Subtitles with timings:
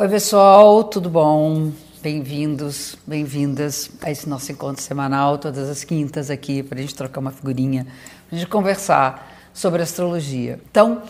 [0.00, 1.72] Oi, pessoal, tudo bom?
[2.00, 7.18] Bem-vindos, bem-vindas a esse nosso encontro semanal, todas as quintas aqui, para a gente trocar
[7.18, 7.84] uma figurinha,
[8.28, 10.60] para a gente conversar sobre astrologia.
[10.70, 11.02] Então,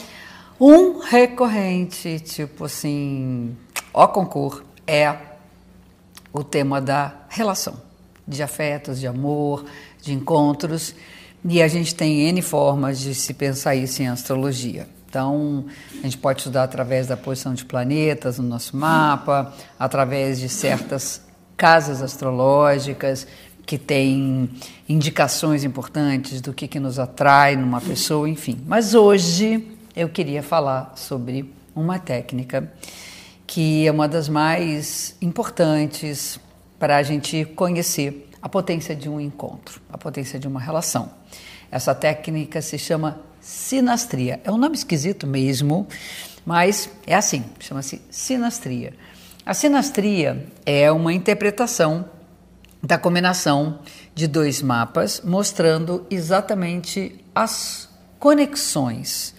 [0.58, 3.54] um recorrente, tipo assim,
[3.92, 5.14] ó concurso, é
[6.32, 7.76] o tema da relação,
[8.26, 9.66] de afetos, de amor,
[10.00, 10.94] de encontros,
[11.44, 14.88] e a gente tem N formas de se pensar isso em astrologia.
[15.08, 15.64] Então,
[16.00, 21.22] a gente pode estudar através da posição de planetas no nosso mapa, através de certas
[21.56, 23.26] casas astrológicas
[23.64, 24.50] que têm
[24.86, 28.62] indicações importantes do que, que nos atrai numa pessoa, enfim.
[28.66, 32.70] Mas hoje eu queria falar sobre uma técnica
[33.46, 36.38] que é uma das mais importantes
[36.78, 41.10] para a gente conhecer a potência de um encontro, a potência de uma relação.
[41.70, 44.40] Essa técnica se chama sinastria.
[44.44, 45.86] É um nome esquisito mesmo,
[46.44, 48.94] mas é assim, chama-se sinastria.
[49.44, 52.04] A sinastria é uma interpretação
[52.82, 53.80] da combinação
[54.14, 59.34] de dois mapas, mostrando exatamente as conexões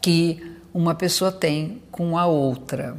[0.00, 2.96] que uma pessoa tem com a outra.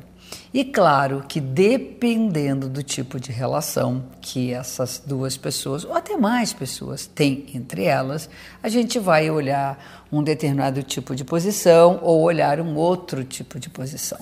[0.53, 6.51] E claro que dependendo do tipo de relação que essas duas pessoas, ou até mais
[6.51, 8.29] pessoas, têm entre elas,
[8.61, 13.69] a gente vai olhar um determinado tipo de posição ou olhar um outro tipo de
[13.69, 14.19] posição.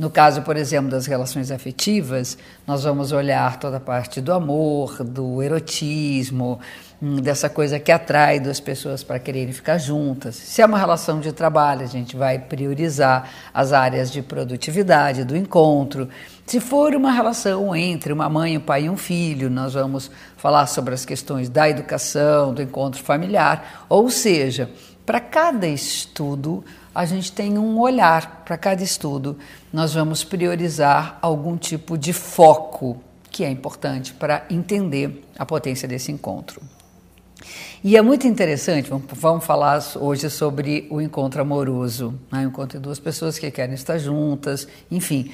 [0.00, 5.04] No caso, por exemplo, das relações afetivas, nós vamos olhar toda a parte do amor,
[5.04, 6.58] do erotismo,
[7.02, 10.36] hum, dessa coisa que atrai duas pessoas para quererem ficar juntas.
[10.36, 15.36] Se é uma relação de trabalho, a gente vai priorizar as áreas de produtividade do
[15.36, 15.59] encontro.
[16.46, 20.66] Se for uma relação entre uma mãe, um pai e um filho, nós vamos falar
[20.66, 24.70] sobre as questões da educação, do encontro familiar, ou seja,
[25.06, 29.38] para cada estudo, a gente tem um olhar para cada estudo.
[29.72, 36.10] Nós vamos priorizar algum tipo de foco que é importante para entender a potência desse
[36.10, 36.60] encontro.
[37.82, 42.44] E é muito interessante, vamos falar hoje sobre o encontro amoroso, né?
[42.44, 45.30] o encontro de duas pessoas que querem estar juntas, enfim,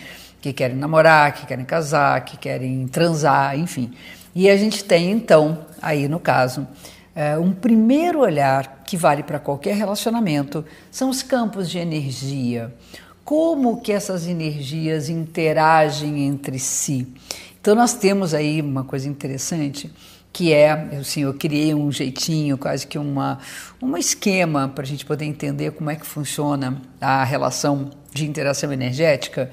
[0.46, 3.92] que querem namorar, que querem casar, que querem transar, enfim.
[4.34, 6.66] E a gente tem então, aí no caso,
[7.14, 12.72] é, um primeiro olhar que vale para qualquer relacionamento são os campos de energia.
[13.24, 17.08] Como que essas energias interagem entre si?
[17.60, 19.90] Então nós temos aí uma coisa interessante
[20.32, 20.70] que é,
[21.00, 23.38] assim, eu criei um jeitinho, quase que uma,
[23.82, 28.70] um esquema para a gente poder entender como é que funciona a relação de interação
[28.72, 29.50] energética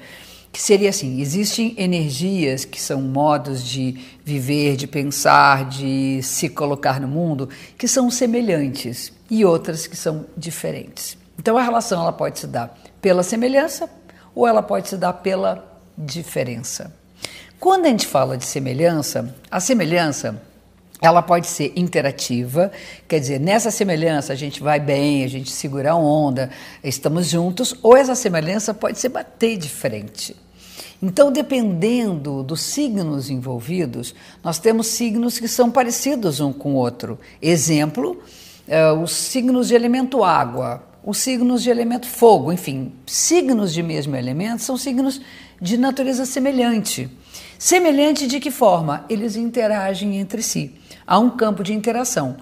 [0.54, 7.00] que seria assim: existem energias que são modos de viver, de pensar, de se colocar
[7.00, 11.18] no mundo, que são semelhantes e outras que são diferentes.
[11.36, 12.72] Então a relação ela pode se dar
[13.02, 13.90] pela semelhança
[14.32, 16.94] ou ela pode se dar pela diferença.
[17.58, 20.40] Quando a gente fala de semelhança, a semelhança
[21.02, 22.70] ela pode ser interativa,
[23.08, 26.48] quer dizer, nessa semelhança a gente vai bem, a gente segura a onda,
[26.82, 30.43] estamos juntos, ou essa semelhança pode ser bater de frente.
[31.06, 37.18] Então, dependendo dos signos envolvidos, nós temos signos que são parecidos um com o outro.
[37.42, 38.22] Exemplo,
[38.66, 44.16] uh, os signos de elemento água, os signos de elemento fogo, enfim, signos de mesmo
[44.16, 45.20] elemento são signos
[45.60, 47.10] de natureza semelhante.
[47.58, 49.04] Semelhante de que forma?
[49.06, 50.74] Eles interagem entre si.
[51.06, 52.34] Há um campo de interação.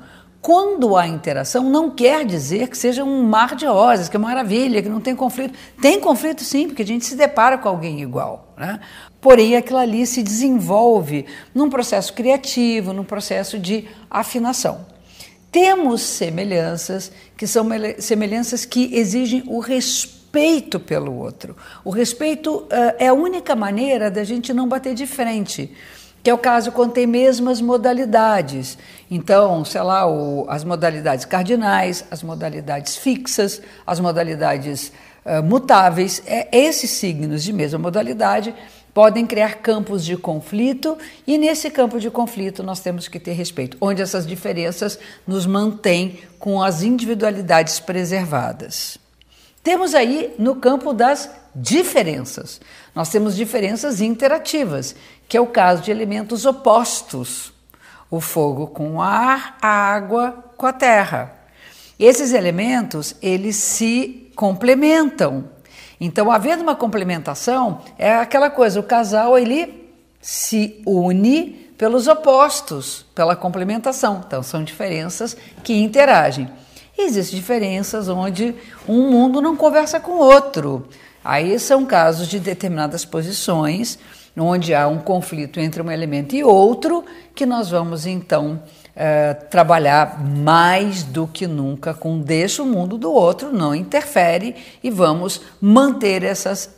[0.42, 4.82] Quando há interação, não quer dizer que seja um mar de rosas, que é maravilha,
[4.82, 5.56] que não tem conflito.
[5.80, 8.52] Tem conflito sim, porque a gente se depara com alguém igual.
[8.58, 8.80] Né?
[9.20, 14.84] Porém, aquilo ali se desenvolve num processo criativo, num processo de afinação.
[15.52, 17.64] Temos semelhanças que são
[18.00, 21.56] semelhanças que exigem o respeito pelo outro.
[21.84, 25.72] O respeito uh, é a única maneira da gente não bater de frente
[26.22, 28.78] que é o caso quando tem mesmas modalidades.
[29.10, 34.92] Então, sei lá, o, as modalidades cardinais, as modalidades fixas, as modalidades
[35.24, 38.54] uh, mutáveis, é, esses signos de mesma modalidade
[38.94, 43.76] podem criar campos de conflito e nesse campo de conflito nós temos que ter respeito,
[43.80, 49.01] onde essas diferenças nos mantêm com as individualidades preservadas.
[49.62, 52.60] Temos aí no campo das diferenças.
[52.94, 54.94] Nós temos diferenças interativas,
[55.28, 57.52] que é o caso de elementos opostos:
[58.10, 61.34] o fogo com o ar, a água com a terra.
[61.98, 65.44] Esses elementos, eles se complementam.
[66.00, 69.88] Então, havendo uma complementação, é aquela coisa, o casal ele
[70.20, 74.22] se une pelos opostos, pela complementação.
[74.26, 76.50] Então, são diferenças que interagem.
[77.04, 78.54] Existem diferenças onde
[78.88, 80.86] um mundo não conversa com o outro.
[81.24, 83.98] Aí são casos de determinadas posições,
[84.36, 87.04] onde há um conflito entre um elemento e outro,
[87.34, 88.62] que nós vamos então
[88.94, 94.90] é, trabalhar mais do que nunca com deixa o mundo do outro, não interfere e
[94.90, 96.70] vamos manter essas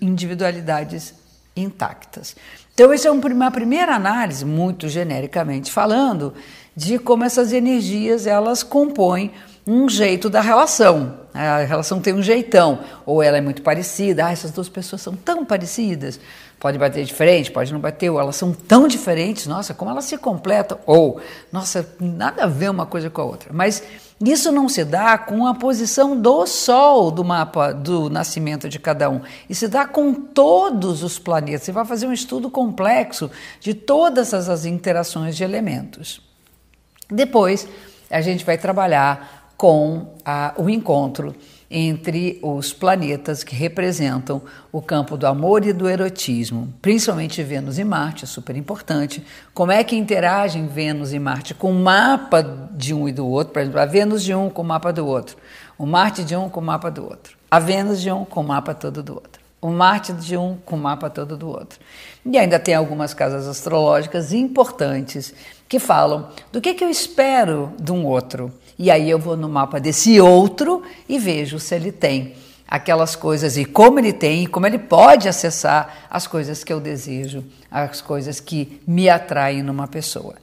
[0.00, 1.14] individualidades
[1.56, 2.36] intactas.
[2.82, 6.34] Então, essa é uma primeira análise, muito genericamente falando,
[6.74, 9.30] de como essas energias elas compõem
[9.64, 11.20] um jeito da relação.
[11.32, 15.14] A relação tem um jeitão, ou ela é muito parecida, ah, essas duas pessoas são
[15.14, 16.18] tão parecidas,
[16.58, 20.06] pode bater de frente, pode não bater, ou elas são tão diferentes, nossa, como elas
[20.06, 21.20] se completam, ou,
[21.52, 23.50] nossa, nada a ver uma coisa com a outra.
[23.52, 23.80] Mas
[24.30, 29.10] isso não se dá com a posição do Sol do mapa do nascimento de cada
[29.10, 29.20] um.
[29.48, 31.62] Isso se dá com todos os planetas.
[31.62, 36.20] Você vai fazer um estudo complexo de todas as interações de elementos.
[37.10, 37.66] Depois,
[38.10, 41.34] a gente vai trabalhar com a, o encontro
[41.72, 47.84] entre os planetas que representam o campo do amor e do erotismo, principalmente Vênus e
[47.84, 49.24] Marte, é super importante.
[49.54, 52.42] Como é que interagem Vênus e Marte com o mapa
[52.72, 53.54] de um e do outro?
[53.54, 55.36] Por exemplo, a Vênus de um com o mapa do outro,
[55.78, 58.44] o Marte de um com o mapa do outro, a Vênus de um com o
[58.44, 61.80] mapa todo do outro, o Marte de um com o mapa todo do outro.
[62.26, 65.32] E ainda tem algumas casas astrológicas importantes
[65.68, 69.48] que falam do que, que eu espero de um outro e aí eu vou no
[69.48, 72.34] mapa desse outro e vejo se ele tem
[72.66, 76.80] aquelas coisas e como ele tem e como ele pode acessar as coisas que eu
[76.80, 80.36] desejo, as coisas que me atraem numa pessoa.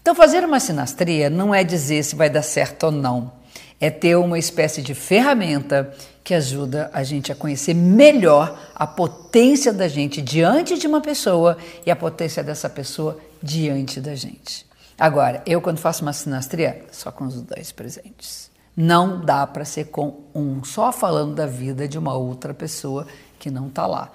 [0.00, 3.32] Então, fazer uma sinastria não é dizer se vai dar certo ou não,
[3.80, 5.92] é ter uma espécie de ferramenta
[6.24, 11.56] que ajuda a gente a conhecer melhor a potência da gente diante de uma pessoa
[11.84, 14.65] e a potência dessa pessoa diante da gente.
[14.98, 18.50] Agora, eu quando faço uma sinastria, só com os dois presentes.
[18.74, 23.06] Não dá para ser com um, só falando da vida de uma outra pessoa
[23.38, 24.10] que não está lá.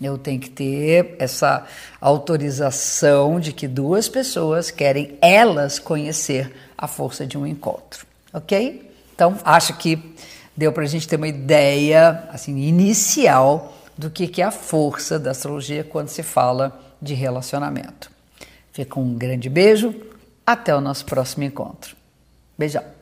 [0.00, 1.66] Eu tenho que ter essa
[2.00, 8.90] autorização de que duas pessoas querem elas conhecer a força de um encontro, ok?
[9.14, 10.14] Então, acho que
[10.56, 15.18] deu para a gente ter uma ideia assim inicial do que, que é a força
[15.18, 18.10] da astrologia quando se fala de relacionamento.
[18.72, 19.94] Fica um grande beijo,
[20.46, 21.96] até o nosso próximo encontro.
[22.58, 22.99] Beijão!